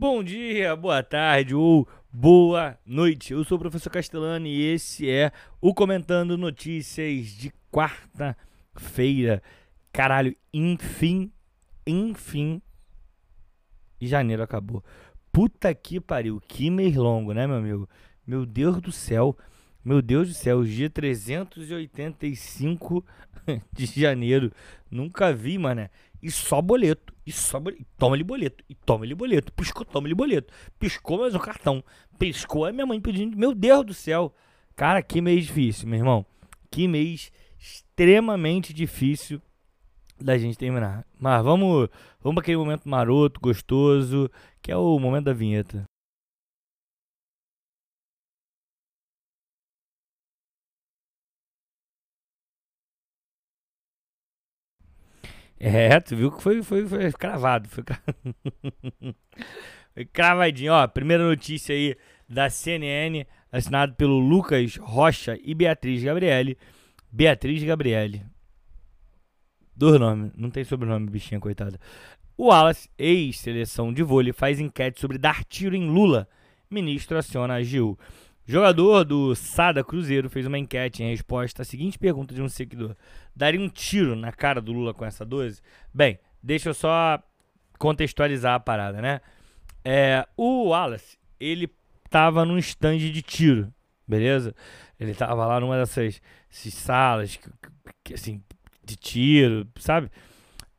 Bom 0.00 0.24
dia, 0.24 0.74
boa 0.74 1.02
tarde 1.02 1.54
ou 1.54 1.86
boa 2.10 2.78
noite. 2.86 3.34
Eu 3.34 3.44
sou 3.44 3.58
o 3.58 3.60
professor 3.60 3.90
Castellani 3.90 4.48
e 4.48 4.72
esse 4.72 5.10
é 5.10 5.30
o 5.60 5.74
Comentando 5.74 6.38
Notícias 6.38 7.26
de 7.26 7.52
quarta-feira. 7.70 9.42
Caralho, 9.92 10.34
enfim, 10.54 11.30
enfim, 11.86 12.62
janeiro 14.00 14.42
acabou. 14.42 14.82
Puta 15.30 15.74
que 15.74 16.00
pariu, 16.00 16.40
que 16.48 16.70
mês 16.70 16.96
longo, 16.96 17.34
né, 17.34 17.46
meu 17.46 17.56
amigo? 17.56 17.86
Meu 18.26 18.46
Deus 18.46 18.80
do 18.80 18.90
céu, 18.90 19.36
meu 19.84 20.00
Deus 20.00 20.28
do 20.28 20.34
céu, 20.34 20.64
dia 20.64 20.88
385 20.88 23.04
de 23.70 23.84
janeiro. 23.84 24.50
Nunca 24.90 25.30
vi, 25.30 25.58
mané. 25.58 25.90
E 26.22 26.30
só 26.30 26.60
boleto. 26.60 27.14
E 27.26 27.32
só 27.32 27.58
boleto. 27.58 27.84
Toma-lhe 27.96 28.24
boleto. 28.24 28.64
E 28.68 28.74
toma-lhe 28.74 29.14
boleto. 29.14 29.52
Piscou, 29.52 29.84
toma-lhe 29.84 30.14
boleto. 30.14 30.52
Piscou 30.78 31.18
mais 31.18 31.34
um 31.34 31.38
cartão. 31.38 31.82
Piscou 32.18 32.64
a 32.64 32.72
minha 32.72 32.86
mãe 32.86 33.00
pedindo. 33.00 33.36
Meu 33.36 33.54
Deus 33.54 33.86
do 33.86 33.94
céu. 33.94 34.34
Cara, 34.76 35.02
que 35.02 35.20
mês 35.20 35.46
difícil, 35.46 35.88
meu 35.88 35.98
irmão. 35.98 36.26
Que 36.70 36.86
mês 36.88 37.32
extremamente 37.58 38.72
difícil 38.72 39.40
da 40.18 40.36
gente 40.38 40.56
terminar. 40.56 41.04
Mas 41.18 41.42
vamos, 41.42 41.88
vamos 42.22 42.34
para 42.34 42.42
aquele 42.42 42.56
momento 42.56 42.88
maroto, 42.88 43.40
gostoso, 43.40 44.30
que 44.62 44.70
é 44.70 44.76
o 44.76 44.98
momento 44.98 45.24
da 45.24 45.32
vinheta. 45.32 45.89
É, 55.62 56.00
tu 56.00 56.16
viu 56.16 56.32
que 56.32 56.42
foi, 56.42 56.62
foi, 56.62 56.86
foi 56.86 57.12
cravado. 57.12 57.68
Foi, 57.68 57.84
cra... 57.84 58.00
foi 59.92 60.04
cravadinho. 60.06 60.72
Ó, 60.72 60.88
primeira 60.88 61.22
notícia 61.22 61.74
aí 61.74 61.94
da 62.26 62.48
CNN, 62.48 63.26
assinado 63.52 63.94
pelo 63.94 64.18
Lucas 64.18 64.76
Rocha 64.76 65.38
e 65.44 65.54
Beatriz 65.54 66.02
Gabriele. 66.02 66.56
Beatriz 67.12 67.62
Gabriele. 67.62 68.24
Dois 69.76 70.00
nomes, 70.00 70.32
não 70.34 70.50
tem 70.50 70.64
sobrenome, 70.64 71.10
bichinha, 71.10 71.38
coitada. 71.38 71.78
O 72.38 72.46
Wallace, 72.46 72.88
ex-seleção 72.98 73.92
de 73.92 74.02
vôlei, 74.02 74.32
faz 74.32 74.60
enquete 74.60 74.98
sobre 74.98 75.18
dar 75.18 75.44
tiro 75.44 75.76
em 75.76 75.90
Lula. 75.90 76.26
Ministro 76.70 77.18
aciona 77.18 77.54
a 77.54 77.58
AGU. 77.58 77.98
Jogador 78.50 79.04
do 79.04 79.32
Sada 79.36 79.84
Cruzeiro 79.84 80.28
fez 80.28 80.44
uma 80.44 80.58
enquete 80.58 81.04
em 81.04 81.10
resposta 81.10 81.62
à 81.62 81.64
seguinte 81.64 81.96
pergunta 81.96 82.34
de 82.34 82.42
um 82.42 82.48
seguidor: 82.48 82.96
Daria 83.34 83.60
um 83.60 83.68
tiro 83.68 84.16
na 84.16 84.32
cara 84.32 84.60
do 84.60 84.72
Lula 84.72 84.92
com 84.92 85.04
essa 85.04 85.24
12? 85.24 85.62
Bem, 85.94 86.18
deixa 86.42 86.70
eu 86.70 86.74
só 86.74 87.22
contextualizar 87.78 88.54
a 88.54 88.58
parada, 88.58 89.00
né? 89.00 89.20
É, 89.84 90.26
o 90.36 90.70
Wallace, 90.70 91.16
ele 91.38 91.70
tava 92.10 92.44
num 92.44 92.58
stand 92.58 92.98
de 92.98 93.22
tiro, 93.22 93.72
beleza? 94.04 94.52
Ele 94.98 95.14
tava 95.14 95.46
lá 95.46 95.60
numa 95.60 95.78
dessas 95.78 96.20
salas, 96.50 97.38
assim, 98.12 98.42
de 98.84 98.96
tiro, 98.96 99.64
sabe? 99.76 100.10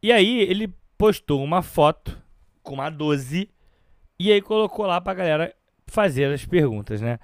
E 0.04 0.12
aí 0.12 0.42
ele 0.42 0.76
postou 0.98 1.42
uma 1.42 1.62
foto 1.62 2.22
com 2.62 2.74
uma 2.74 2.90
12 2.90 3.50
e 4.20 4.30
aí 4.30 4.42
colocou 4.42 4.86
lá 4.86 5.00
pra 5.00 5.14
galera 5.14 5.56
fazer 5.88 6.34
as 6.34 6.46
perguntas, 6.46 7.00
né? 7.00 7.18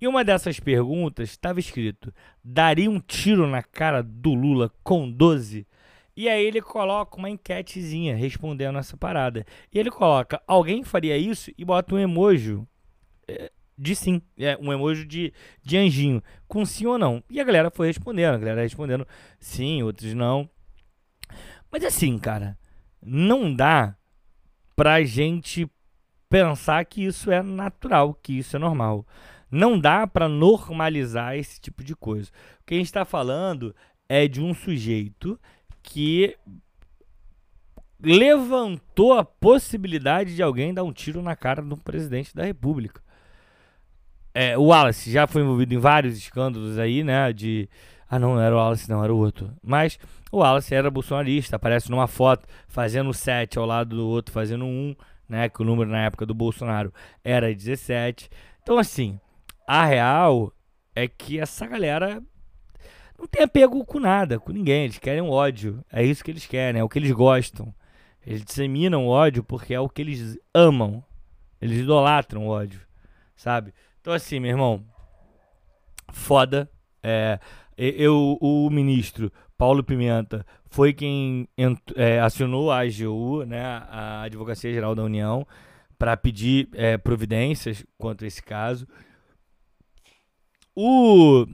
E 0.00 0.06
uma 0.06 0.24
dessas 0.24 0.60
perguntas 0.60 1.30
estava 1.30 1.60
escrito: 1.60 2.12
daria 2.42 2.90
um 2.90 3.00
tiro 3.00 3.46
na 3.46 3.62
cara 3.62 4.02
do 4.02 4.34
Lula 4.34 4.70
com 4.82 5.10
12? 5.10 5.66
E 6.16 6.28
aí 6.28 6.44
ele 6.44 6.60
coloca 6.60 7.16
uma 7.16 7.30
enquetezinha 7.30 8.16
respondendo 8.16 8.78
essa 8.78 8.96
parada. 8.96 9.44
E 9.72 9.78
ele 9.78 9.90
coloca: 9.90 10.42
alguém 10.46 10.82
faria 10.82 11.16
isso? 11.16 11.50
E 11.56 11.64
bota 11.64 11.94
um 11.94 11.98
emoji 11.98 12.60
é, 13.26 13.50
de 13.78 13.94
sim, 13.94 14.20
é, 14.36 14.58
um 14.60 14.72
emoji 14.72 15.04
de, 15.04 15.32
de 15.62 15.76
anjinho, 15.76 16.22
com 16.48 16.64
sim 16.64 16.86
ou 16.86 16.98
não. 16.98 17.22
E 17.30 17.40
a 17.40 17.44
galera 17.44 17.70
foi 17.70 17.86
respondendo, 17.86 18.34
a 18.34 18.38
galera 18.38 18.62
respondendo 18.62 19.06
sim, 19.38 19.82
outros 19.82 20.12
não. 20.14 20.50
Mas 21.70 21.84
assim, 21.84 22.18
cara, 22.18 22.58
não 23.00 23.54
dá 23.54 23.94
pra 24.74 25.02
gente 25.04 25.70
pensar 26.28 26.84
que 26.84 27.04
isso 27.04 27.30
é 27.30 27.42
natural, 27.42 28.14
que 28.14 28.38
isso 28.38 28.56
é 28.56 28.58
normal. 28.58 29.06
Não 29.50 29.78
dá 29.78 30.06
para 30.06 30.28
normalizar 30.28 31.36
esse 31.36 31.60
tipo 31.60 31.82
de 31.82 31.96
coisa. 31.96 32.30
O 32.60 32.66
que 32.66 32.74
a 32.74 32.76
gente 32.76 32.86
está 32.86 33.04
falando 33.04 33.74
é 34.08 34.28
de 34.28 34.40
um 34.40 34.54
sujeito 34.54 35.38
que 35.82 36.36
levantou 38.00 39.14
a 39.14 39.24
possibilidade 39.24 40.34
de 40.34 40.42
alguém 40.42 40.72
dar 40.72 40.84
um 40.84 40.92
tiro 40.92 41.20
na 41.20 41.34
cara 41.34 41.62
do 41.62 41.76
presidente 41.76 42.34
da 42.34 42.44
República. 42.44 43.02
É, 44.32 44.56
o 44.56 44.66
Wallace 44.66 45.10
já 45.10 45.26
foi 45.26 45.42
envolvido 45.42 45.74
em 45.74 45.78
vários 45.78 46.16
escândalos 46.16 46.78
aí, 46.78 47.02
né? 47.02 47.32
De. 47.32 47.68
Ah, 48.08 48.18
não, 48.18 48.34
não 48.34 48.40
era 48.40 48.54
o 48.54 48.58
Wallace, 48.58 48.88
não, 48.88 49.02
era 49.02 49.12
o 49.12 49.18
outro. 49.18 49.52
Mas 49.62 49.98
o 50.30 50.38
Wallace 50.38 50.74
era 50.74 50.90
bolsonarista, 50.90 51.56
aparece 51.56 51.90
numa 51.90 52.06
foto 52.06 52.46
fazendo 52.68 53.12
7 53.12 53.58
ao 53.58 53.66
lado 53.66 53.96
do 53.96 54.06
outro, 54.06 54.32
fazendo 54.32 54.64
1, 54.64 54.94
né? 55.28 55.48
Que 55.48 55.60
o 55.60 55.64
número 55.64 55.90
na 55.90 56.04
época 56.04 56.24
do 56.24 56.34
Bolsonaro 56.34 56.92
era 57.24 57.52
17. 57.52 58.30
Então, 58.62 58.78
assim, 58.78 59.18
a 59.68 59.84
real 59.84 60.50
é 60.94 61.06
que 61.06 61.38
essa 61.38 61.66
galera 61.66 62.22
não 63.18 63.26
tem 63.26 63.42
apego 63.42 63.84
com 63.84 64.00
nada, 64.00 64.40
com 64.40 64.50
ninguém. 64.50 64.84
Eles 64.84 64.98
querem 64.98 65.20
um 65.20 65.28
ódio. 65.28 65.84
É 65.92 66.02
isso 66.02 66.24
que 66.24 66.30
eles 66.30 66.46
querem, 66.46 66.80
é 66.80 66.84
o 66.84 66.88
que 66.88 66.98
eles 66.98 67.12
gostam. 67.12 67.74
Eles 68.26 68.42
disseminam 68.42 69.06
ódio 69.06 69.44
porque 69.44 69.74
é 69.74 69.80
o 69.80 69.88
que 69.88 70.00
eles 70.00 70.38
amam. 70.54 71.04
Eles 71.60 71.80
idolatram 71.80 72.46
ódio, 72.46 72.80
sabe? 73.36 73.74
Então, 74.00 74.14
assim, 74.14 74.40
meu 74.40 74.52
irmão, 74.52 74.82
foda. 76.12 76.70
É, 77.02 77.38
eu, 77.76 78.38
o 78.40 78.70
ministro 78.70 79.30
Paulo 79.56 79.84
Pimenta 79.84 80.46
foi 80.70 80.94
quem 80.94 81.46
é, 81.94 82.20
acionou 82.20 82.70
a 82.70 82.80
AGU, 82.80 83.44
né, 83.44 83.62
a 83.62 84.22
Advocacia 84.22 84.72
Geral 84.72 84.94
da 84.94 85.02
União, 85.02 85.46
para 85.98 86.16
pedir 86.16 86.68
é, 86.72 86.96
providências 86.96 87.84
quanto 87.98 88.24
a 88.24 88.26
esse 88.26 88.42
caso. 88.42 88.86
O 90.80 91.44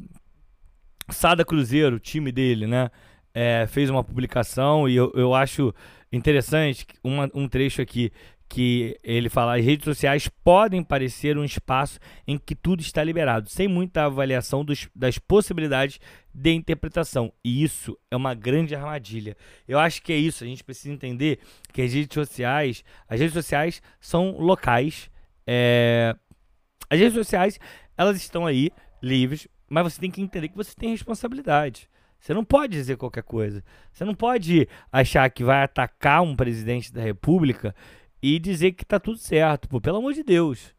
Sada 1.08 1.46
Cruzeiro, 1.46 1.96
o 1.96 1.98
time 1.98 2.30
dele, 2.30 2.66
né? 2.66 2.90
É, 3.32 3.66
fez 3.66 3.88
uma 3.88 4.04
publicação 4.04 4.86
e 4.86 4.94
eu, 4.96 5.10
eu 5.14 5.34
acho 5.34 5.74
interessante 6.12 6.86
uma, 7.02 7.30
um 7.32 7.48
trecho 7.48 7.80
aqui 7.80 8.12
que 8.50 9.00
ele 9.02 9.30
fala: 9.30 9.56
as 9.56 9.64
redes 9.64 9.86
sociais 9.86 10.28
podem 10.28 10.84
parecer 10.84 11.38
um 11.38 11.44
espaço 11.44 11.98
em 12.28 12.36
que 12.36 12.54
tudo 12.54 12.82
está 12.82 13.02
liberado, 13.02 13.48
sem 13.48 13.66
muita 13.66 14.04
avaliação 14.04 14.62
dos, 14.62 14.90
das 14.94 15.18
possibilidades 15.18 15.98
de 16.34 16.52
interpretação. 16.52 17.32
E 17.42 17.64
isso 17.64 17.98
é 18.10 18.16
uma 18.16 18.34
grande 18.34 18.74
armadilha. 18.74 19.38
Eu 19.66 19.78
acho 19.78 20.02
que 20.02 20.12
é 20.12 20.16
isso. 20.16 20.44
A 20.44 20.46
gente 20.46 20.62
precisa 20.62 20.92
entender 20.92 21.38
que 21.72 21.80
as 21.80 21.94
redes 21.94 22.12
sociais, 22.12 22.84
as 23.08 23.18
redes 23.18 23.32
sociais 23.32 23.80
são 23.98 24.36
locais. 24.36 25.10
É, 25.46 26.14
as 26.90 27.00
redes 27.00 27.14
sociais 27.14 27.58
elas 27.96 28.18
estão 28.18 28.44
aí 28.44 28.70
livres, 29.04 29.46
mas 29.68 29.92
você 29.92 30.00
tem 30.00 30.10
que 30.10 30.22
entender 30.22 30.48
que 30.48 30.56
você 30.56 30.74
tem 30.74 30.90
responsabilidade. 30.90 31.88
Você 32.18 32.32
não 32.32 32.44
pode 32.44 32.72
dizer 32.72 32.96
qualquer 32.96 33.22
coisa. 33.22 33.62
Você 33.92 34.04
não 34.04 34.14
pode 34.14 34.66
achar 34.90 35.28
que 35.28 35.44
vai 35.44 35.62
atacar 35.62 36.22
um 36.22 36.34
presidente 36.34 36.90
da 36.90 37.02
República 37.02 37.74
e 38.22 38.38
dizer 38.38 38.72
que 38.72 38.84
tá 38.84 38.98
tudo 38.98 39.18
certo. 39.18 39.68
Pô, 39.68 39.78
pelo 39.78 39.98
amor 39.98 40.14
de 40.14 40.22
Deus. 40.22 40.74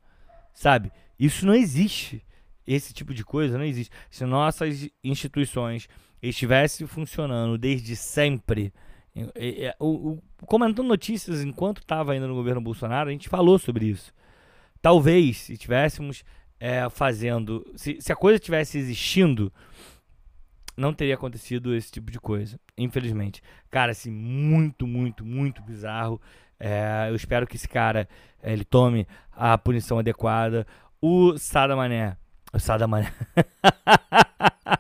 Sabe? 0.54 0.92
Isso 1.20 1.46
não 1.46 1.54
existe. 1.54 2.26
Esse 2.66 2.94
tipo 2.94 3.14
de 3.14 3.24
coisa 3.24 3.60
não 3.60 3.66
existe. 3.66 3.94
Se 4.10 4.26
nossas 4.26 4.90
instituições 5.04 5.88
estivessem 6.20 6.88
funcionando 6.88 7.58
desde 7.60 7.96
sempre. 7.96 8.74
O, 9.80 10.14
o, 10.14 10.24
comentando 10.48 10.88
notícias 10.88 11.44
enquanto 11.44 11.82
estava 11.82 12.14
ainda 12.14 12.28
no 12.28 12.34
governo 12.34 12.60
Bolsonaro, 12.60 13.10
a 13.10 13.12
gente 13.12 13.30
falou 13.30 13.60
sobre 13.60 13.86
isso. 13.86 14.12
Talvez, 14.82 15.38
se 15.38 15.58
tivéssemos 15.58 16.24
é, 16.60 16.90
fazendo. 16.90 17.66
Se, 17.76 17.98
se 18.00 18.12
a 18.12 18.16
coisa 18.16 18.40
tivesse 18.40 18.78
existindo, 18.78 19.52
não 20.78 20.94
teria 20.94 21.16
acontecido 21.16 21.74
esse 21.74 21.92
tipo 21.92 22.12
de 22.12 22.20
coisa, 22.20 22.60
infelizmente. 22.78 23.42
Cara, 23.70 23.92
assim, 23.92 24.12
muito, 24.12 24.86
muito, 24.86 25.26
muito 25.26 25.62
bizarro. 25.62 26.22
É, 26.60 27.08
eu 27.10 27.16
espero 27.16 27.46
que 27.46 27.56
esse 27.56 27.68
cara 27.68 28.08
é, 28.42 28.54
ele 28.54 28.64
tome 28.64 29.08
a 29.32 29.58
punição 29.58 30.00
adequada. 30.00 30.66
O 31.02 31.38
Sada 31.38 31.76
Mané. 31.76 32.18
O 32.54 32.60
Sada 32.60 32.88
Mané. 32.88 33.12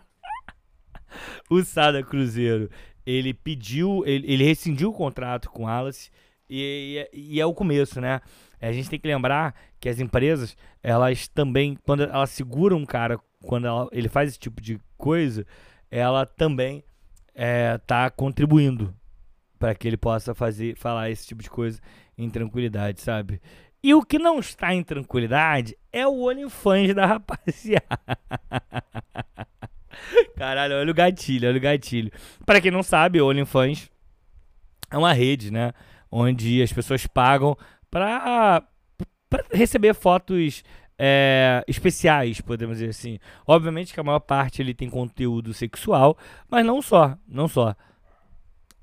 o 1.50 1.64
Sada 1.64 2.04
Cruzeiro. 2.04 2.70
Ele 3.06 3.34
pediu, 3.34 4.04
ele, 4.06 4.32
ele 4.32 4.44
rescindiu 4.44 4.90
o 4.90 4.94
contrato 4.94 5.50
com 5.50 5.64
o 5.64 5.68
Alice. 5.68 6.10
E, 6.50 7.08
e, 7.12 7.36
e, 7.36 7.42
é 7.42 7.46
o 7.46 7.54
começo, 7.54 8.00
né? 8.00 8.22
A 8.62 8.72
gente 8.72 8.90
tem 8.90 9.00
que 9.00 9.08
lembrar 9.08 9.56
que 9.80 9.90
as 9.90 10.00
empresas, 10.00 10.56
elas 10.82 11.28
também, 11.28 11.78
quando 11.86 12.04
elas 12.04 12.30
seguram 12.30 12.78
um 12.78 12.86
cara, 12.86 13.20
quando 13.44 13.68
ela, 13.68 13.88
ele 13.92 14.10
faz 14.10 14.30
esse 14.30 14.40
tipo 14.40 14.62
de 14.62 14.80
coisa, 14.98 15.46
ela 15.92 16.26
também 16.26 16.84
está 17.34 18.06
é, 18.06 18.10
contribuindo 18.10 18.96
para 19.60 19.76
que 19.76 19.88
ele 19.88 19.98
possa 19.98 20.34
fazer, 20.34 20.76
falar 20.78 21.10
esse 21.10 21.28
tipo 21.28 21.42
de 21.42 21.50
coisa 21.50 21.80
em 22.18 22.30
tranquilidade, 22.30 23.02
sabe? 23.02 23.42
E 23.84 23.94
o 23.94 24.04
que 24.04 24.18
não 24.18 24.40
está 24.40 24.74
em 24.74 24.84
tranquilidade 24.84 25.78
é 25.92 26.08
o 26.08 26.28
OnlyFans 26.28 26.96
da 26.96 27.06
rapaziada. 27.08 27.84
Caralho, 30.36 30.76
olha 30.76 30.92
o 30.92 30.94
gatilho, 30.94 31.48
olha 31.48 31.58
o 31.58 31.62
gatilho. 31.62 32.12
Para 32.46 32.60
quem 32.60 32.72
não 32.72 32.82
sabe, 32.82 33.22
o 33.22 33.28
OnlyFans 33.28 33.90
é 34.90 34.98
uma 34.98 35.14
rede, 35.14 35.52
né? 35.52 35.72
Onde 36.12 36.62
as 36.62 36.72
pessoas 36.72 37.06
pagam 37.08 37.58
para 37.90 38.64
receber 39.52 39.94
fotos 39.94 40.64
é, 40.98 41.64
especiais, 41.68 42.42
podemos 42.42 42.78
dizer 42.78 42.90
assim. 42.90 43.20
Obviamente 43.46 43.94
que 43.94 44.00
a 44.00 44.04
maior 44.04 44.20
parte 44.20 44.62
ele 44.62 44.74
tem 44.74 44.90
conteúdo 44.90 45.54
sexual, 45.54 46.18
mas 46.50 46.66
não 46.66 46.82
só, 46.82 47.18
não 47.28 47.48
só. 47.48 47.76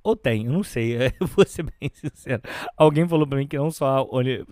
Ou 0.05 0.17
tem, 0.17 0.47
eu 0.47 0.53
não 0.53 0.65
sei, 0.65 0.97
eu 1.21 1.27
vou 1.29 1.47
ser 1.47 1.63
bem 1.63 1.91
sincero. 1.95 2.43
Alguém 2.77 3.09
falou 3.09 3.27
pra 3.27 3.39
mim 3.39 3.47
que 3.47 3.57
não 3.57 3.71
só, 3.71 4.09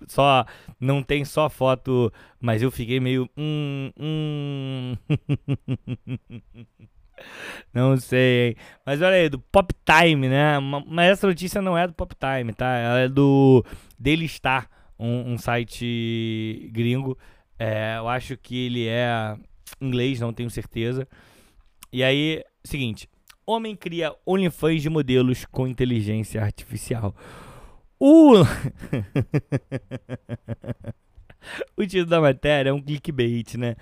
só 0.07 0.45
não 0.79 1.03
tem 1.03 1.25
só 1.25 1.49
foto, 1.49 2.11
mas 2.39 2.61
eu 2.61 2.71
fiquei 2.71 2.99
meio. 2.99 3.29
Hum, 3.37 3.91
hum. 3.99 4.97
não 7.73 7.97
sei, 7.97 8.49
hein? 8.49 8.55
Mas 8.85 9.01
olha 9.01 9.15
aí, 9.15 9.29
do 9.29 9.39
Pop 9.39 9.73
Time, 9.85 10.27
né? 10.27 10.59
Mas 10.87 11.11
essa 11.11 11.27
notícia 11.27 11.61
não 11.61 11.77
é 11.77 11.87
do 11.87 11.93
Pop 11.93 12.15
Time, 12.15 12.53
tá? 12.53 12.67
Ela 12.67 12.99
é 13.01 13.09
do 13.09 13.65
Daily 13.99 14.27
Star, 14.27 14.69
um, 14.99 15.33
um 15.33 15.37
site 15.37 16.69
gringo. 16.71 17.17
É, 17.57 17.95
eu 17.97 18.07
acho 18.07 18.37
que 18.37 18.65
ele 18.65 18.87
é 18.87 19.35
inglês, 19.79 20.19
não 20.19 20.33
tenho 20.33 20.49
certeza. 20.49 21.07
E 21.91 22.03
aí, 22.03 22.43
seguinte. 22.63 23.09
Homem 23.45 23.75
cria 23.75 24.15
OnlyFans 24.25 24.81
de 24.81 24.89
modelos 24.89 25.45
com 25.45 25.67
inteligência 25.67 26.41
artificial. 26.41 27.15
O... 27.99 28.33
o 31.77 31.85
título 31.85 32.05
da 32.05 32.21
matéria 32.21 32.69
é 32.69 32.73
um 32.73 32.81
clickbait, 32.81 33.55
né? 33.57 33.75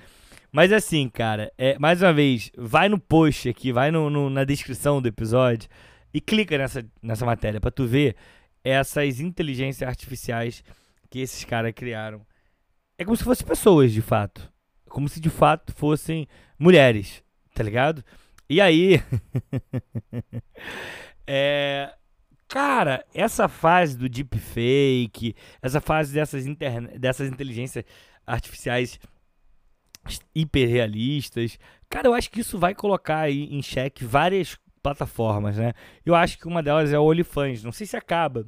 Mas 0.52 0.72
assim, 0.74 1.08
cara, 1.10 1.52
é, 1.58 1.78
mais 1.78 2.02
uma 2.02 2.12
vez, 2.12 2.52
vai 2.58 2.90
no 2.90 3.00
post 3.00 3.48
aqui, 3.48 3.72
vai 3.72 3.92
no, 3.92 4.10
no, 4.10 4.30
na 4.30 4.44
descrição 4.44 5.02
do 5.02 5.08
episódio 5.08 5.70
e 6.14 6.20
clica 6.20 6.58
nessa, 6.58 6.84
nessa 7.02 7.26
matéria 7.26 7.62
para 7.62 7.70
tu 7.70 7.86
ver 7.86 8.16
essas 8.64 9.20
inteligências 9.20 9.88
artificiais 9.88 10.64
que 11.10 11.20
esses 11.20 11.44
caras 11.44 11.74
criaram. 11.74 12.26
É 12.98 13.06
como 13.06 13.16
se 13.16 13.24
fossem 13.24 13.46
pessoas, 13.46 13.92
de 13.92 14.02
fato. 14.02 14.52
Como 14.90 15.08
se 15.08 15.20
de 15.20 15.30
fato 15.30 15.72
fossem 15.74 16.28
mulheres, 16.58 17.24
tá 17.54 17.64
ligado? 17.64 18.04
E 18.50 18.60
aí. 18.60 19.02
é, 21.28 21.94
cara, 22.48 23.06
essa 23.14 23.48
fase 23.48 23.96
do 23.96 24.10
deepfake, 24.10 25.36
essa 25.62 25.80
fase 25.80 26.12
dessas, 26.12 26.48
interne 26.48 26.98
dessas 26.98 27.30
inteligências 27.30 27.86
artificiais 28.26 29.00
hiperrealistas, 30.34 31.60
cara, 31.90 32.08
eu 32.08 32.14
acho 32.14 32.30
que 32.32 32.40
isso 32.40 32.58
vai 32.58 32.74
colocar 32.74 33.20
aí 33.20 33.46
em 33.52 33.62
xeque 33.62 34.04
várias 34.04 34.58
plataformas, 34.82 35.58
né? 35.58 35.74
Eu 36.06 36.16
acho 36.16 36.38
que 36.38 36.48
uma 36.48 36.64
delas 36.64 36.92
é 36.92 37.00
o 37.00 37.04
OnlyFans. 37.04 37.64
Não 37.64 37.72
sei 37.72 37.86
se 37.86 37.98
acaba. 37.98 38.48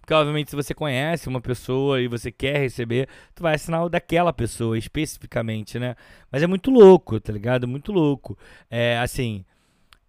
Porque, 0.00 0.14
obviamente, 0.14 0.50
se 0.50 0.56
você 0.56 0.74
conhece 0.74 1.28
uma 1.28 1.40
pessoa 1.40 2.00
e 2.00 2.08
você 2.08 2.32
quer 2.32 2.58
receber, 2.58 3.08
tu 3.34 3.42
vai 3.42 3.54
assinar 3.54 3.84
o 3.84 3.88
daquela 3.88 4.32
pessoa 4.32 4.76
especificamente, 4.76 5.78
né? 5.78 5.94
Mas 6.32 6.42
é 6.42 6.46
muito 6.46 6.70
louco, 6.70 7.20
tá 7.20 7.32
ligado? 7.32 7.68
Muito 7.68 7.92
louco. 7.92 8.36
É, 8.70 8.98
assim, 8.98 9.44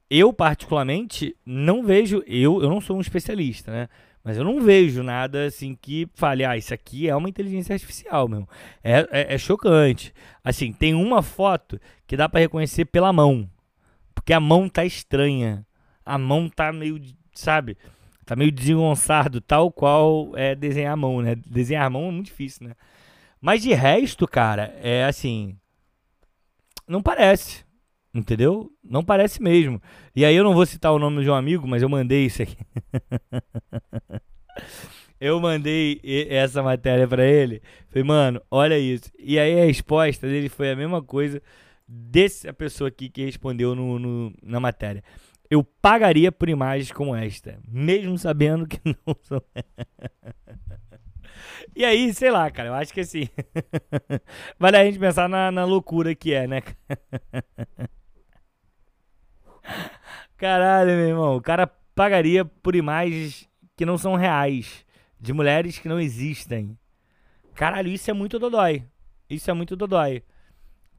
eu 0.10 0.34
particularmente 0.34 1.36
não 1.46 1.84
vejo, 1.84 2.24
eu, 2.26 2.62
eu 2.64 2.70
não 2.70 2.82
sou 2.82 2.98
um 2.98 3.02
especialista, 3.02 3.72
né? 3.72 3.90
Mas 4.24 4.38
eu 4.38 4.44
não 4.44 4.62
vejo 4.62 5.02
nada 5.02 5.46
assim 5.46 5.76
que 5.76 6.08
fale, 6.14 6.44
ah, 6.44 6.58
isso 6.58 6.74
aqui 6.74 7.08
é 7.08 7.16
uma 7.16 7.30
inteligência 7.30 7.74
artificial, 7.74 8.28
meu. 8.28 8.48
É, 8.84 9.08
é, 9.12 9.34
é 9.36 9.38
chocante. 9.38 10.14
Assim, 10.44 10.74
tem 10.74 10.94
uma 10.94 11.22
foto 11.22 11.80
que 12.06 12.18
dá 12.18 12.28
para 12.28 12.42
reconhecer 12.42 12.86
pela 12.86 13.14
mão. 13.14 13.50
Porque 14.14 14.34
a 14.34 14.40
mão 14.40 14.68
tá 14.68 14.86
estranha. 14.86 15.66
A 16.06 16.18
mão 16.18 16.50
tá 16.50 16.72
meio, 16.74 17.02
sabe? 17.34 17.78
Tá 18.26 18.36
meio 18.36 18.52
desengonçado, 18.52 19.42
tal 19.42 19.72
qual 19.72 20.32
é 20.36 20.54
desenhar 20.54 20.94
a 20.94 20.98
mão, 20.98 21.22
né? 21.22 21.36
Desenhar 21.36 21.86
a 21.86 21.90
mão 21.90 22.10
é 22.10 22.12
muito 22.12 22.26
difícil, 22.26 22.68
né? 22.68 22.76
Mas 23.42 23.64
de 23.64 23.74
resto, 23.74 24.28
cara, 24.28 24.78
é 24.82 25.06
assim. 25.06 25.58
Não 26.88 27.02
parece. 27.02 27.64
Entendeu? 28.14 28.72
Não 28.84 29.04
parece 29.04 29.42
mesmo. 29.42 29.82
E 30.16 30.26
aí 30.26 30.36
eu 30.36 30.44
não 30.44 30.54
vou 30.54 30.66
citar 30.66 30.92
o 30.92 31.00
nome 31.00 31.24
de 31.24 31.30
um 31.30 31.34
amigo, 31.34 31.68
mas 31.68 31.82
eu 31.82 31.90
mandei 31.90 32.26
isso 32.26 32.42
aqui. 32.42 32.58
eu 35.22 35.40
mandei 35.40 36.02
essa 36.30 36.64
matéria 36.64 37.08
para 37.08 37.26
ele. 37.26 37.62
Falei, 37.90 38.04
mano, 38.04 38.42
olha 38.50 38.80
isso. 38.80 39.12
E 39.20 39.38
aí 39.38 39.62
a 39.62 39.66
resposta 39.66 40.28
dele 40.28 40.50
foi 40.50 40.72
a 40.72 40.76
mesma 40.76 41.04
coisa 41.04 41.42
dessa 41.88 42.52
pessoa 42.54 42.88
aqui 42.88 43.10
que 43.10 43.26
respondeu 43.26 43.76
no, 43.76 44.00
no 44.00 44.34
na 44.44 44.60
matéria 44.60 45.04
eu 45.50 45.64
pagaria 45.64 46.32
por 46.32 46.48
imagens 46.48 46.92
como 46.92 47.16
esta, 47.16 47.60
mesmo 47.68 48.18
sabendo 48.18 48.68
que 48.68 48.80
não 48.86 49.16
são. 49.24 49.42
e 51.76 51.84
aí, 51.84 52.14
sei 52.14 52.30
lá, 52.30 52.52
cara, 52.52 52.70
eu 52.70 52.74
acho 52.76 52.94
que 52.94 53.00
assim. 53.00 53.28
vale 54.60 54.78
a 54.78 54.86
gente 54.86 55.00
pensar 55.00 55.28
na, 55.28 55.52
na 55.52 55.66
loucura 55.66 56.14
que 56.14 56.34
é, 56.34 56.46
né? 56.48 56.62
Caralho, 60.38 60.92
meu 60.92 61.08
irmão, 61.08 61.36
o 61.36 61.42
cara 61.42 61.68
pagaria 61.94 62.46
por 62.46 62.76
imagens 62.76 63.50
que 63.76 63.86
não 63.86 63.98
são 63.98 64.16
reais, 64.16 64.86
de 65.20 65.34
mulheres 65.34 65.78
que 65.78 65.90
não 65.90 66.00
existem. 66.00 66.78
Caralho, 67.54 67.90
isso 67.90 68.10
é 68.10 68.14
muito 68.14 68.40
dodói. 68.40 68.86
Isso 69.30 69.52
é 69.52 69.54
muito 69.54 69.76
dodói. 69.76 70.24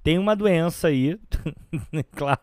Tem 0.02 0.18
uma 0.18 0.36
doença 0.36 0.88
aí, 0.88 1.18
claro. 2.12 2.40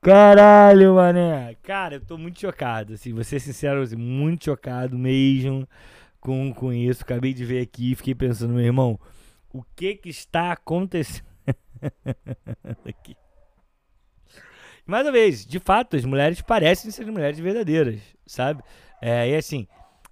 Caralho, 0.00 0.94
mané. 0.94 1.56
Cara, 1.62 1.96
eu 1.96 2.00
tô 2.00 2.16
muito 2.16 2.40
chocado, 2.40 2.94
assim, 2.94 3.12
vou 3.12 3.22
ser 3.22 3.38
sincero, 3.38 3.82
assim, 3.82 3.96
muito 3.96 4.46
chocado 4.46 4.98
mesmo 4.98 5.68
com, 6.20 6.52
com 6.54 6.72
isso. 6.72 7.02
Acabei 7.02 7.34
de 7.34 7.44
ver 7.44 7.60
aqui 7.60 7.92
e 7.92 7.94
fiquei 7.94 8.14
pensando, 8.14 8.54
meu 8.54 8.64
irmão, 8.64 8.98
o 9.52 9.62
que 9.76 9.94
que 9.94 10.08
está 10.08 10.52
acontecendo 10.52 11.29
aqui? 12.86 13.16
Mais 14.86 15.06
uma 15.06 15.12
vez, 15.12 15.46
de 15.46 15.58
fato, 15.58 15.96
as 15.96 16.04
mulheres 16.04 16.40
parecem 16.40 16.90
ser 16.90 17.06
mulheres 17.06 17.38
verdadeiras, 17.38 18.00
sabe? 18.26 18.62
É, 19.00 19.30
e 19.30 19.36
assim, 19.36 19.66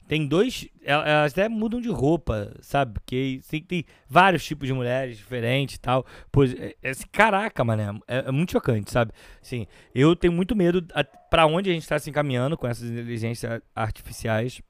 tem 0.08 0.26
dois. 0.26 0.66
Elas 0.82 1.32
até 1.32 1.48
mudam 1.50 1.80
de 1.80 1.90
roupa, 1.90 2.56
sabe? 2.62 2.94
Porque 2.94 3.40
tem, 3.50 3.62
tem 3.62 3.84
vários 4.08 4.42
tipos 4.42 4.66
de 4.66 4.72
mulheres 4.72 5.18
diferentes 5.18 5.76
e 5.76 5.80
tal. 5.80 6.06
Pois, 6.32 6.54
é, 6.54 6.74
é, 6.82 6.92
caraca, 7.12 7.62
mano, 7.62 8.02
é, 8.08 8.18
é, 8.26 8.32
muito 8.32 8.52
chocante, 8.52 8.90
sabe? 8.90 9.12
Assim, 9.42 9.66
eu 9.94 10.16
tenho 10.16 10.32
muito 10.32 10.56
medo 10.56 10.82
para 11.28 11.46
onde 11.46 11.68
a 11.68 11.72
gente 11.74 11.82
está 11.82 11.98
se 11.98 12.08
encaminhando 12.08 12.56
com 12.56 12.66
essas 12.66 12.88
inteligências 12.90 13.60
artificiais. 13.76 14.62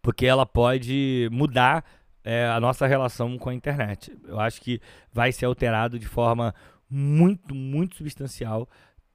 Porque 0.00 0.24
ela 0.24 0.46
pode 0.46 1.28
mudar 1.32 1.84
é, 2.24 2.46
a 2.46 2.60
nossa 2.60 2.86
relação 2.86 3.38
com 3.38 3.50
a 3.50 3.54
internet. 3.54 4.16
Eu 4.26 4.38
acho 4.38 4.60
que 4.60 4.80
vai 5.12 5.32
ser 5.32 5.46
alterado 5.46 5.98
de 5.98 6.06
forma 6.06 6.54
muito, 6.88 7.54
muito 7.54 7.96
substancial 7.96 8.68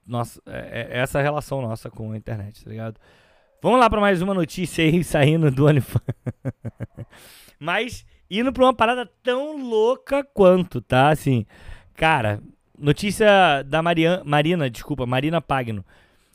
nossa, 0.06 0.40
é, 0.46 0.88
é, 0.90 0.98
essa 0.98 1.20
relação 1.20 1.60
nossa 1.60 1.90
com 1.90 2.12
a 2.12 2.16
internet, 2.16 2.64
tá 2.64 2.70
ligado? 2.70 3.00
Vamos 3.60 3.80
lá 3.80 3.90
para 3.90 4.00
mais 4.00 4.22
uma 4.22 4.32
notícia 4.32 4.84
aí 4.84 5.02
saindo 5.04 5.50
do 5.50 5.66
OnlyFans. 5.66 6.02
Mas 7.58 8.06
indo 8.30 8.52
para 8.52 8.64
uma 8.64 8.74
parada 8.74 9.10
tão 9.22 9.58
louca 9.58 10.22
quanto, 10.22 10.80
tá? 10.80 11.08
Assim, 11.08 11.44
cara, 11.94 12.40
notícia 12.78 13.62
da 13.64 13.82
Mariana, 13.82 14.22
Marina, 14.24 14.70
desculpa, 14.70 15.06
Marina 15.06 15.40
Pagno, 15.40 15.84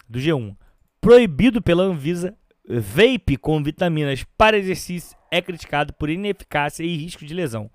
do 0.10 0.20
G1. 0.20 0.56
Proibido 1.00 1.62
pela 1.62 1.84
Anvisa, 1.84 2.36
vape 2.80 3.38
com 3.38 3.62
vitaminas 3.62 4.24
para 4.38 4.58
exercício 4.58 5.18
é 5.30 5.42
criticado 5.42 5.94
por 5.94 6.10
ineficácia 6.10 6.84
e 6.84 6.96
risco 6.96 7.26
de 7.26 7.34
lesão. 7.34 7.70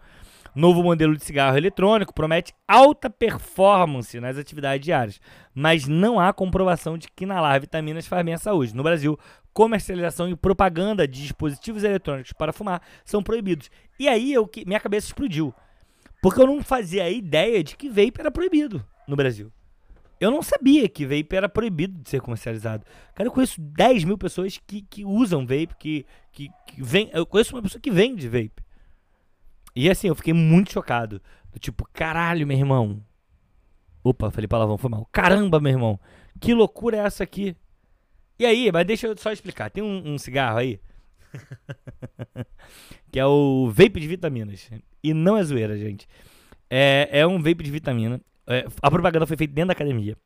Novo 0.54 0.82
modelo 0.82 1.14
de 1.14 1.22
cigarro 1.22 1.58
eletrônico 1.58 2.14
promete 2.14 2.54
alta 2.66 3.10
performance 3.10 4.18
nas 4.18 4.38
atividades 4.38 4.82
diárias, 4.82 5.20
mas 5.54 5.86
não 5.86 6.18
há 6.18 6.32
comprovação 6.32 6.96
de 6.96 7.08
que 7.14 7.24
inalar 7.24 7.60
vitaminas 7.60 8.06
faz 8.06 8.24
bem 8.24 8.34
à 8.34 8.38
saúde. 8.38 8.74
No 8.74 8.82
Brasil, 8.82 9.18
comercialização 9.52 10.30
e 10.30 10.36
propaganda 10.36 11.06
de 11.06 11.22
dispositivos 11.22 11.84
eletrônicos 11.84 12.32
para 12.32 12.54
fumar 12.54 12.80
são 13.04 13.22
proibidos. 13.22 13.70
E 14.00 14.08
aí 14.08 14.32
eu, 14.32 14.48
minha 14.66 14.80
cabeça 14.80 15.08
explodiu. 15.08 15.54
Porque 16.22 16.40
eu 16.40 16.46
não 16.46 16.62
fazia 16.62 17.10
ideia 17.10 17.62
de 17.62 17.76
que 17.76 17.88
vape 17.90 18.18
era 18.18 18.30
proibido 18.30 18.82
no 19.06 19.14
Brasil. 19.14 19.52
Eu 20.18 20.30
não 20.30 20.42
sabia 20.42 20.88
que 20.88 21.04
vape 21.04 21.36
era 21.36 21.48
proibido 21.48 22.00
de 22.00 22.08
ser 22.08 22.20
comercializado. 22.20 22.84
Cara, 23.14 23.28
eu 23.28 23.32
conheço 23.32 23.60
10 23.60 24.04
mil 24.04 24.16
pessoas 24.16 24.58
que, 24.66 24.82
que 24.82 25.04
usam 25.04 25.46
vape, 25.46 25.76
que, 25.78 26.06
que, 26.32 26.48
que 26.66 26.82
vem. 26.82 27.10
Eu 27.12 27.26
conheço 27.26 27.54
uma 27.54 27.62
pessoa 27.62 27.80
que 27.80 27.90
vende 27.90 28.28
vape. 28.28 28.64
E 29.74 29.90
assim, 29.90 30.08
eu 30.08 30.14
fiquei 30.14 30.32
muito 30.32 30.72
chocado. 30.72 31.20
Do 31.52 31.58
tipo, 31.58 31.86
caralho, 31.92 32.46
meu 32.46 32.56
irmão. 32.56 33.02
Opa, 34.02 34.30
falei 34.30 34.48
palavrão, 34.48 34.78
foi 34.78 34.88
mal. 34.88 35.06
Caramba, 35.12 35.60
meu 35.60 35.72
irmão. 35.72 36.00
Que 36.40 36.54
loucura 36.54 36.96
é 36.96 37.00
essa 37.00 37.24
aqui? 37.24 37.54
E 38.38 38.46
aí, 38.46 38.70
mas 38.72 38.86
deixa 38.86 39.06
eu 39.06 39.16
só 39.16 39.32
explicar. 39.32 39.70
Tem 39.70 39.82
um, 39.82 40.14
um 40.14 40.18
cigarro 40.18 40.58
aí. 40.58 40.80
que 43.12 43.18
é 43.18 43.26
o 43.26 43.68
vape 43.70 44.00
de 44.00 44.06
vitaminas. 44.06 44.70
E 45.02 45.12
não 45.12 45.36
é 45.36 45.42
zoeira, 45.42 45.76
gente. 45.76 46.06
É, 46.70 47.08
é 47.12 47.26
um 47.26 47.36
vape 47.36 47.62
de 47.62 47.70
vitamina. 47.70 48.20
É, 48.46 48.66
a 48.80 48.90
propaganda 48.90 49.26
foi 49.26 49.36
feita 49.36 49.52
dentro 49.52 49.68
da 49.68 49.72
academia. 49.72 50.16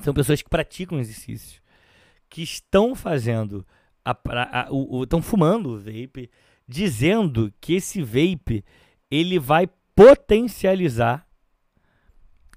São 0.00 0.12
pessoas 0.12 0.42
que 0.42 0.48
praticam 0.48 0.98
exercícios, 0.98 1.60
que 2.28 2.42
estão 2.42 2.94
fazendo, 2.94 3.66
estão 5.02 5.20
fumando 5.22 5.70
o 5.70 5.78
vape, 5.78 6.30
dizendo 6.66 7.52
que 7.60 7.74
esse 7.74 8.02
vape 8.02 8.64
ele 9.10 9.38
vai 9.38 9.68
potencializar 9.94 11.26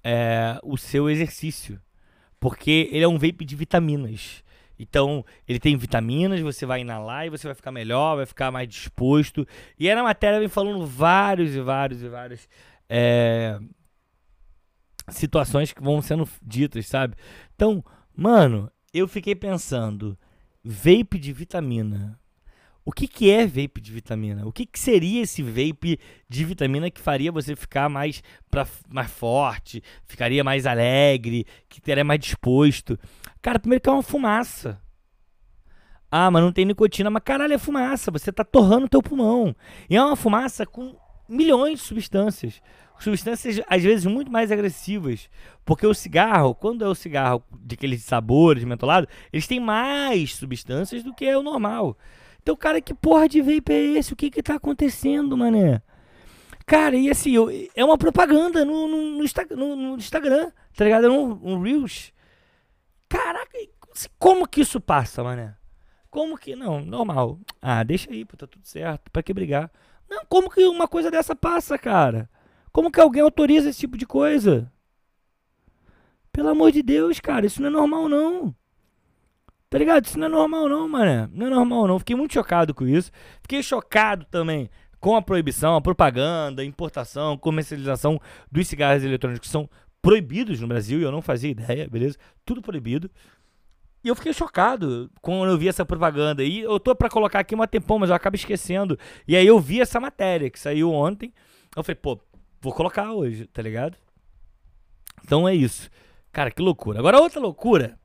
é, 0.03 0.57
o 0.63 0.77
seu 0.77 1.09
exercício, 1.09 1.81
porque 2.39 2.89
ele 2.91 3.03
é 3.03 3.07
um 3.07 3.17
vape 3.17 3.43
de 3.43 3.55
vitaminas. 3.55 4.43
Então, 4.77 5.25
ele 5.47 5.59
tem 5.59 5.75
vitaminas, 5.77 6.41
você 6.41 6.65
vai 6.65 6.81
inalar 6.81 7.25
e 7.25 7.29
você 7.29 7.47
vai 7.47 7.55
ficar 7.55 7.71
melhor, 7.71 8.17
vai 8.17 8.25
ficar 8.25 8.51
mais 8.51 8.67
disposto. 8.67 9.47
E 9.79 9.89
aí 9.89 9.95
na 9.95 10.03
matéria 10.03 10.39
vem 10.39 10.49
falando 10.49 10.85
vários 10.85 11.55
e 11.55 11.61
vários 11.61 12.01
e 12.01 12.09
vários 12.09 12.47
é, 12.89 13.59
situações 15.09 15.71
que 15.71 15.81
vão 15.81 16.01
sendo 16.01 16.27
ditas, 16.41 16.87
sabe? 16.87 17.15
Então, 17.55 17.83
mano, 18.15 18.71
eu 18.93 19.07
fiquei 19.07 19.35
pensando, 19.35 20.17
vape 20.63 21.19
de 21.19 21.31
vitamina. 21.31 22.19
O 22.87 22.91
que, 22.91 23.07
que 23.07 23.31
é 23.31 23.47
vape 23.47 23.81
de 23.81 23.91
vitamina? 23.91 24.45
O 24.45 24.51
que, 24.51 24.63
que 24.63 24.79
seria 24.79 25.23
esse 25.23 25.41
vape 25.41 25.99
de 26.29 26.45
vitamina 26.45 26.91
que 26.91 27.01
faria 27.01 27.31
você 27.31 27.55
ficar 27.55 27.89
mais, 27.89 28.21
pra, 28.49 28.67
mais 28.87 29.09
forte, 29.09 29.81
ficaria 30.05 30.43
mais 30.43 30.67
alegre, 30.67 31.47
que 31.67 31.81
teria 31.81 32.03
mais 32.03 32.19
disposto? 32.19 32.99
Cara, 33.41 33.59
primeiro 33.59 33.81
que 33.81 33.89
é 33.89 33.91
uma 33.91 34.03
fumaça. 34.03 34.79
Ah, 36.11 36.29
mas 36.29 36.43
não 36.43 36.51
tem 36.51 36.63
nicotina. 36.63 37.09
Mas 37.09 37.23
caralho, 37.23 37.53
é 37.53 37.57
fumaça. 37.57 38.11
Você 38.11 38.31
tá 38.31 38.43
torrando 38.43 38.85
o 38.85 38.89
teu 38.89 39.01
pulmão. 39.01 39.55
E 39.89 39.95
é 39.95 40.03
uma 40.03 40.15
fumaça 40.15 40.65
com 40.65 40.95
milhões 41.27 41.79
de 41.79 41.85
substâncias. 41.85 42.61
Substâncias, 42.99 43.61
às 43.67 43.83
vezes, 43.83 44.05
muito 44.05 44.31
mais 44.31 44.51
agressivas. 44.51 45.29
Porque 45.63 45.85
o 45.85 45.93
cigarro, 45.93 46.55
quando 46.55 46.83
é 46.83 46.87
o 46.87 46.95
cigarro 46.95 47.43
de 47.59 47.75
aqueles 47.75 48.03
sabores 48.03 48.63
mentolados, 48.63 49.09
eles 49.31 49.47
têm 49.47 49.59
mais 49.59 50.35
substâncias 50.35 51.03
do 51.03 51.13
que 51.13 51.25
é 51.25 51.37
o 51.37 51.43
normal. 51.43 51.97
Então, 52.41 52.55
cara, 52.55 52.79
que 52.79 52.93
porra 52.93 53.27
de 53.27 53.41
vape 53.41 53.73
é 53.73 53.97
esse? 53.97 54.13
O 54.13 54.15
que 54.15 54.29
que 54.29 54.43
tá 54.43 54.55
acontecendo, 54.55 55.35
mané? 55.35 55.81
Cara, 56.65 56.95
e 56.95 57.09
assim, 57.09 57.31
eu, 57.31 57.49
é 57.75 57.85
uma 57.85 57.97
propaganda 57.97 58.65
no, 58.65 58.87
no, 58.87 58.97
no, 58.97 59.55
no, 59.55 59.75
no 59.75 59.95
Instagram, 59.97 60.51
tá 60.75 60.83
ligado? 60.83 61.07
É 61.07 61.09
um, 61.09 61.39
um 61.43 61.61
Reels. 61.61 62.11
Caraca, 63.07 63.57
como 64.17 64.47
que 64.47 64.61
isso 64.61 64.81
passa, 64.81 65.23
mané? 65.23 65.55
Como 66.09 66.37
que. 66.37 66.55
Não, 66.55 66.81
normal. 66.81 67.39
Ah, 67.61 67.83
deixa 67.83 68.09
aí, 68.09 68.23
pô, 68.25 68.37
tá 68.37 68.47
tudo 68.47 68.65
certo. 68.65 69.11
Pra 69.11 69.21
que 69.21 69.33
brigar? 69.33 69.71
Não, 70.09 70.23
como 70.25 70.49
que 70.49 70.63
uma 70.65 70.87
coisa 70.87 71.11
dessa 71.11 71.35
passa, 71.35 71.77
cara? 71.77 72.29
Como 72.75 72.91
que 72.91 72.99
alguém 72.99 73.21
autoriza 73.21 73.69
esse 73.69 73.79
tipo 73.79 73.97
de 73.97 74.05
coisa? 74.05 74.69
Pelo 76.29 76.49
amor 76.49 76.73
de 76.73 76.83
Deus, 76.83 77.21
cara, 77.21 77.45
isso 77.45 77.61
não 77.61 77.69
é 77.69 77.71
normal 77.71 78.09
não. 78.09 78.53
Tá 79.69 79.77
ligado? 79.77 80.03
Isso 80.03 80.19
não 80.19 80.27
é 80.27 80.29
normal 80.29 80.67
não, 80.67 80.89
mano. 80.89 81.31
Não 81.31 81.47
é 81.47 81.49
normal 81.51 81.87
não. 81.87 81.99
Fiquei 81.99 82.17
muito 82.17 82.33
chocado 82.33 82.73
com 82.73 82.85
isso. 82.85 83.13
Fiquei 83.41 83.63
chocado 83.63 84.25
também 84.25 84.69
com 84.99 85.15
a 85.15 85.21
proibição, 85.21 85.77
a 85.77 85.81
propaganda, 85.81 86.63
a 86.63 86.65
importação, 86.65 87.37
comercialização 87.37 88.19
dos 88.51 88.67
cigarros 88.67 89.05
eletrônicos 89.05 89.47
que 89.47 89.51
são 89.53 89.69
proibidos 90.01 90.59
no 90.59 90.67
Brasil 90.67 90.99
e 90.99 91.03
eu 91.03 91.13
não 91.13 91.21
fazia 91.21 91.51
ideia, 91.51 91.87
beleza? 91.87 92.17
Tudo 92.43 92.61
proibido. 92.61 93.09
E 94.03 94.09
eu 94.09 94.15
fiquei 94.17 94.33
chocado 94.33 95.09
quando 95.21 95.49
eu 95.49 95.57
vi 95.57 95.69
essa 95.69 95.85
propaganda. 95.85 96.43
E 96.43 96.59
eu 96.59 96.77
tô 96.77 96.93
para 96.93 97.07
colocar 97.07 97.39
aqui 97.39 97.55
uma 97.55 97.69
tempão, 97.69 97.99
mas 97.99 98.09
eu 98.09 98.15
acabo 98.17 98.35
esquecendo. 98.35 98.99
E 99.25 99.33
aí 99.33 99.47
eu 99.47 99.61
vi 99.61 99.79
essa 99.79 99.97
matéria 99.97 100.49
que 100.49 100.59
saiu 100.59 100.91
ontem. 100.91 101.33
Eu 101.73 101.81
falei, 101.81 101.95
pô, 101.95 102.19
vou 102.65 102.73
colocar 102.73 103.13
hoje, 103.13 103.45
tá 103.45 103.61
ligado? 103.61 103.95
Então 105.23 105.47
é 105.47 105.53
isso. 105.53 105.89
Cara, 106.31 106.49
que 106.49 106.61
loucura. 106.61 106.97
Agora 106.97 107.19
outra 107.21 107.39
loucura 107.39 107.97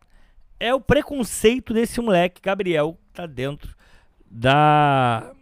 é 0.59 0.75
o 0.75 0.81
preconceito 0.81 1.73
desse 1.73 1.99
moleque, 1.99 2.43
Gabriel, 2.43 2.99
que 3.07 3.13
tá 3.15 3.27
dentro 3.27 3.75
da 4.31 5.33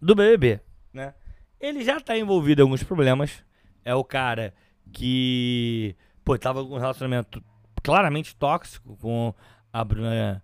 do 0.00 0.14
BBB, 0.14 0.60
né? 0.92 1.14
Ele 1.60 1.84
já 1.84 2.00
tá 2.00 2.16
envolvido 2.16 2.62
em 2.62 2.64
alguns 2.64 2.82
problemas. 2.82 3.44
É 3.84 3.94
o 3.94 4.02
cara 4.02 4.54
que, 4.90 5.94
pô, 6.24 6.38
tava 6.38 6.64
com 6.64 6.74
um 6.74 6.78
relacionamento 6.78 7.42
claramente 7.82 8.34
tóxico 8.34 8.96
com 8.96 9.34
a 9.70 9.84
Bruna 9.84 10.42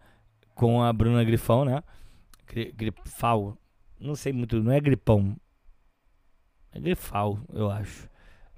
com 0.55 0.83
a 0.83 0.93
Bruna 0.93 1.25
Grifão, 1.25 1.65
né? 1.65 1.83
Grifal. 2.77 3.57
Não 3.99 4.15
sei 4.15 4.33
muito, 4.35 4.63
não 4.63 4.73
é 4.73 4.81
gripão. 4.81 5.37
É 6.73 6.81
grifal, 6.81 7.39
eu 7.53 7.71
acho. 7.71 8.09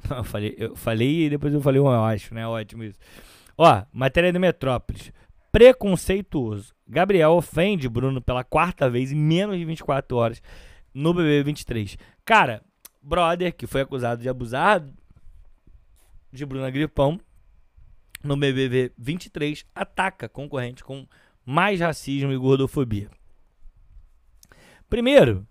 eu 0.11 0.25
falei, 0.25 0.55
eu 0.59 0.77
falei 0.77 1.27
e 1.27 1.31
depois 1.31 1.53
eu 1.53 1.61
falei 1.61 1.81
um 1.81 1.87
eu 1.87 2.05
acho, 2.05 2.35
né? 2.35 2.47
Ótimo 2.47 2.85
isso. 2.85 2.99
Ó, 3.57 3.85
matéria 3.93 4.33
do 4.33 4.41
Metrópolis. 4.41 5.13
Preconceituoso. 5.51 6.75
Gabriel 6.87 7.33
ofende 7.33 7.89
Bruno 7.89 8.21
pela 8.21 8.45
quarta 8.45 8.91
vez 8.91 9.13
em 9.13 9.17
menos 9.17 9.57
de 9.57 9.65
24 9.65 10.17
horas 10.17 10.43
no 10.93 11.15
BB 11.15 11.43
23. 11.45 11.97
Cara, 12.25 12.63
brother 13.03 13.55
que 13.55 13.67
foi 13.67 13.83
acusado 13.83 14.23
de 14.23 14.29
abusar 14.29 14.85
de 16.33 16.45
Bruna 16.45 16.71
Gripão 16.71 17.21
no 18.23 18.37
BBB 18.37 18.93
23 18.99 19.65
ataca 19.75 20.29
concorrente 20.29 20.83
com 20.83 21.07
mais 21.45 21.81
racismo 21.81 22.33
e 22.33 22.37
gordofobia. 22.37 23.11
Primeiro, 24.89 25.47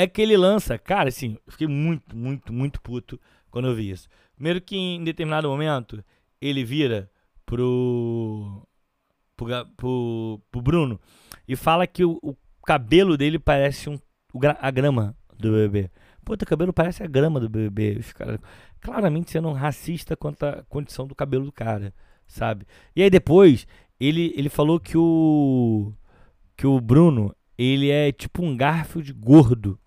é 0.00 0.06
que 0.06 0.22
ele 0.22 0.36
lança, 0.36 0.78
cara, 0.78 1.08
assim, 1.08 1.36
eu 1.46 1.52
fiquei 1.52 1.66
muito, 1.66 2.16
muito, 2.16 2.52
muito 2.52 2.80
puto 2.80 3.20
quando 3.50 3.68
eu 3.68 3.74
vi 3.74 3.90
isso. 3.90 4.08
Primeiro 4.34 4.60
que 4.60 4.76
em 4.76 5.02
determinado 5.02 5.48
momento 5.48 6.04
ele 6.40 6.64
vira 6.64 7.10
pro 7.44 8.62
pro, 9.36 9.46
pro, 9.76 10.40
pro 10.50 10.62
Bruno 10.62 11.00
e 11.46 11.56
fala 11.56 11.86
que 11.86 12.04
o, 12.04 12.18
o 12.22 12.36
cabelo 12.66 13.16
dele 13.16 13.38
parece 13.38 13.88
um, 13.88 13.98
a 14.60 14.70
grama 14.70 15.16
do 15.36 15.52
bebê. 15.52 15.90
Pô, 16.24 16.36
teu 16.36 16.46
cabelo 16.46 16.72
parece 16.72 17.02
a 17.02 17.06
grama 17.06 17.40
do 17.40 17.48
bebê. 17.48 17.96
Os 17.98 18.12
claramente 18.80 19.30
sendo 19.30 19.48
um 19.48 19.52
racista 19.52 20.16
quanto 20.16 20.44
à 20.44 20.62
condição 20.68 21.06
do 21.06 21.14
cabelo 21.14 21.46
do 21.46 21.52
cara 21.52 21.92
sabe? 22.28 22.66
E 22.94 23.02
aí 23.02 23.10
depois 23.10 23.66
ele, 23.98 24.32
ele 24.36 24.48
falou 24.48 24.78
que 24.78 24.96
o 24.96 25.92
que 26.56 26.66
o 26.66 26.80
Bruno, 26.80 27.34
ele 27.56 27.88
é 27.90 28.12
tipo 28.12 28.42
um 28.44 28.56
garfo 28.56 29.02
de 29.02 29.12
gordo. 29.12 29.78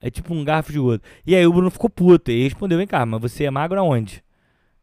É 0.00 0.10
tipo 0.10 0.32
um 0.32 0.44
garfo 0.44 0.72
de 0.72 0.78
gordo. 0.78 1.02
E 1.26 1.34
aí 1.36 1.46
o 1.46 1.52
Bruno 1.52 1.70
ficou 1.70 1.90
puto 1.90 2.30
e 2.30 2.44
respondeu: 2.44 2.78
"Vem 2.78 2.86
cá, 2.86 3.04
mas 3.04 3.20
você 3.20 3.44
é 3.44 3.50
magro 3.50 3.78
aonde? 3.78 4.22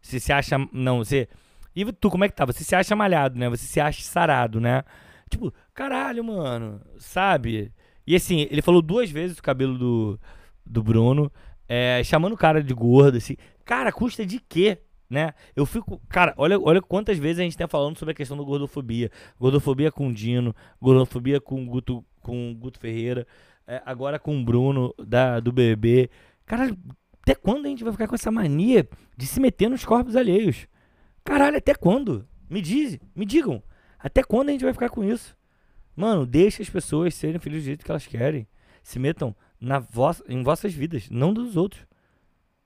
Você 0.01 0.19
se 0.19 0.31
acha 0.31 0.57
não, 0.71 0.99
você 0.99 1.27
E 1.75 1.85
tu 1.93 2.09
como 2.09 2.23
é 2.25 2.29
que 2.29 2.35
tá? 2.35 2.45
Você 2.45 2.63
se 2.63 2.75
acha 2.75 2.95
malhado, 2.95 3.37
né? 3.39 3.49
Você 3.49 3.65
se 3.65 3.79
acha 3.79 4.01
sarado, 4.03 4.59
né? 4.61 4.83
Tipo, 5.29 5.53
caralho, 5.73 6.23
mano, 6.23 6.81
sabe? 6.97 7.71
E 8.05 8.15
assim, 8.15 8.47
ele 8.49 8.61
falou 8.61 8.81
duas 8.81 9.11
vezes 9.11 9.37
o 9.37 9.43
cabelo 9.43 9.77
do, 9.77 10.19
do 10.65 10.81
Bruno, 10.83 11.31
é, 11.67 12.01
chamando 12.03 12.33
o 12.33 12.37
cara 12.37 12.63
de 12.63 12.73
gordo, 12.73 13.17
assim. 13.17 13.35
Cara, 13.65 13.91
custa 13.91 14.25
de 14.25 14.39
quê? 14.39 14.79
né? 15.09 15.33
Eu 15.55 15.65
fico, 15.65 16.01
cara, 16.09 16.33
olha, 16.37 16.59
olha 16.59 16.81
quantas 16.81 17.17
vezes 17.17 17.39
a 17.39 17.43
gente 17.43 17.57
tá 17.57 17.67
falando 17.67 17.97
sobre 17.97 18.11
a 18.11 18.15
questão 18.15 18.37
da 18.37 18.43
gordofobia, 18.43 19.09
gordofobia 19.39 19.91
com 19.91 20.11
Dino, 20.11 20.55
gordofobia 20.81 21.39
com 21.39 21.65
Guto, 21.65 22.03
com 22.21 22.53
Guto 22.53 22.79
Ferreira, 22.79 23.25
é, 23.67 23.81
agora 23.85 24.17
com 24.17 24.39
o 24.39 24.43
Bruno 24.43 24.93
da 24.97 25.39
do 25.39 25.51
BBB. 25.51 26.09
Cara, 26.45 26.75
até 27.21 27.35
quando 27.35 27.65
a 27.65 27.69
gente 27.69 27.83
vai 27.83 27.91
ficar 27.91 28.07
com 28.07 28.15
essa 28.15 28.31
mania 28.31 28.87
de 29.15 29.27
se 29.27 29.39
meter 29.39 29.69
nos 29.69 29.85
corpos 29.85 30.15
alheios? 30.15 30.67
Caralho, 31.23 31.57
até 31.57 31.75
quando? 31.75 32.27
Me 32.49 32.61
diz, 32.61 32.97
me 33.15 33.25
digam. 33.25 33.61
Até 33.99 34.23
quando 34.23 34.49
a 34.49 34.51
gente 34.53 34.63
vai 34.63 34.73
ficar 34.73 34.89
com 34.89 35.03
isso? 35.03 35.35
Mano, 35.95 36.25
deixa 36.25 36.63
as 36.63 36.69
pessoas 36.69 37.13
serem 37.13 37.39
felizes 37.39 37.63
do 37.63 37.67
jeito 37.67 37.85
que 37.85 37.91
elas 37.91 38.07
querem. 38.07 38.47
Se 38.81 38.97
metam 38.97 39.35
na 39.59 39.79
vossa, 39.79 40.23
em 40.29 40.41
vossas 40.41 40.73
vidas, 40.73 41.09
não 41.09 41.33
dos 41.33 41.57
outros. 41.57 41.85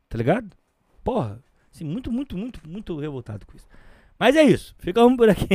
Tá 0.08 0.18
ligado? 0.18 0.56
Porra, 1.04 1.42
Assim, 1.74 1.86
muito, 1.86 2.12
muito, 2.12 2.38
muito, 2.38 2.62
muito 2.68 3.00
revoltado 3.00 3.46
com 3.46 3.56
isso. 3.56 3.68
Mas 4.20 4.36
é 4.36 4.44
isso. 4.44 4.76
Ficamos 4.78 5.16
por 5.16 5.30
aqui. 5.30 5.48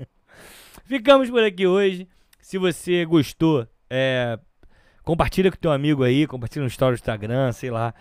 Ficamos 0.84 1.30
por 1.30 1.44
aqui 1.44 1.66
hoje. 1.66 2.08
Se 2.40 2.58
você 2.58 3.04
gostou, 3.04 3.68
é, 3.88 4.38
compartilha 5.04 5.50
com 5.50 5.56
teu 5.56 5.70
amigo 5.70 6.02
aí, 6.02 6.26
compartilha 6.26 6.62
no 6.62 6.68
story 6.68 6.96
do 6.96 7.00
Instagram, 7.00 7.52
sei 7.52 7.70
lá. 7.70 7.94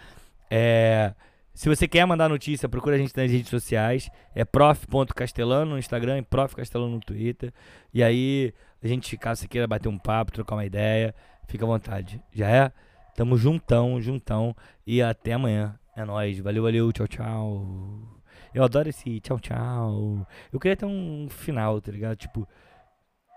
É, 0.50 1.14
se 1.54 1.70
você 1.70 1.88
quer 1.88 2.06
mandar 2.06 2.28
notícia, 2.30 2.68
procura 2.68 2.96
a 2.96 2.98
gente 2.98 3.16
nas 3.16 3.30
redes 3.30 3.50
sociais. 3.50 4.10
É 4.34 4.44
prof.castelano 4.44 5.72
no 5.72 5.78
Instagram 5.78 6.18
e 6.18 6.22
profcastelano 6.24 6.94
no 6.94 7.00
Twitter. 7.00 7.54
E 7.94 8.04
aí, 8.04 8.54
a 8.82 8.88
gente, 8.88 9.16
caso 9.18 9.42
você 9.42 9.48
queira 9.48 9.68
bater 9.68 9.88
um 9.88 9.98
papo, 9.98 10.32
trocar 10.32 10.56
uma 10.56 10.66
ideia, 10.66 11.14
fica 11.48 11.64
à 11.64 11.68
vontade. 11.68 12.22
Já 12.32 12.50
é? 12.50 12.72
Tamo 13.16 13.38
juntão, 13.38 14.02
juntão. 14.02 14.56
E 14.86 15.02
até 15.02 15.34
amanhã. 15.34 15.78
É 15.96 16.04
nóis, 16.04 16.40
valeu, 16.40 16.64
valeu, 16.64 16.92
tchau, 16.92 17.08
tchau. 17.08 18.22
Eu 18.52 18.64
adoro 18.64 18.90
esse 18.90 19.20
tchau, 19.20 19.40
tchau. 19.40 20.28
Eu 20.52 20.60
queria 20.60 20.76
ter 20.76 20.86
um 20.86 21.28
final, 21.30 21.80
tá 21.80 21.92
ligado? 21.92 22.16
Tipo, 22.16 22.48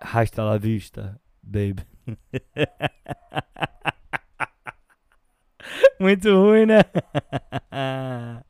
rasta 0.03 0.43
la 0.43 0.57
vista, 0.57 1.21
baby. 1.43 1.96
Muito 6.01 6.29
ruim, 6.35 6.67
né? 6.67 6.81